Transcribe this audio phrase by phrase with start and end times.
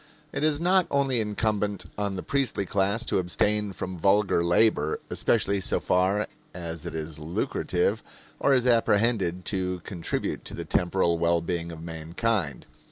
[0.33, 5.61] It is not only incumbent on the priestly class to abstain from vulgar labor, especially
[5.61, 8.01] so far as it is lucrative
[8.39, 12.65] or is apprehended to contribute to the temporal well being of mankind.